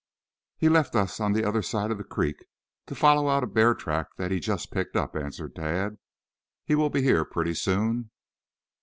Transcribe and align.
"He 0.57 0.67
left 0.67 0.95
us 0.95 1.19
on 1.19 1.33
the 1.33 1.45
other 1.45 1.61
side 1.61 1.91
of 1.91 1.99
the 1.99 2.03
creek 2.03 2.47
to 2.87 2.95
follow 2.95 3.29
out 3.29 3.43
a 3.43 3.45
bear 3.45 3.75
track 3.75 4.07
that 4.17 4.31
he 4.31 4.39
just 4.39 4.71
picked 4.71 4.95
up," 4.95 5.15
answered 5.15 5.53
Tad. 5.53 5.99
"He 6.65 6.73
will 6.73 6.89
be 6.89 7.03
here 7.03 7.23
pretty 7.23 7.53
soon." 7.53 8.09